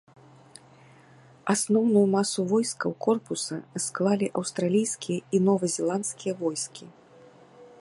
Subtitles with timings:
[1.53, 3.55] Асноўную масу войскаў корпуса
[3.85, 6.85] склалі аўстралійскія і новазеландскія войскі.